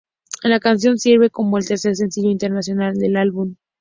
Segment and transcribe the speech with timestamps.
[0.41, 3.53] La canción sirve como el tercer sencillo internacional del álbum.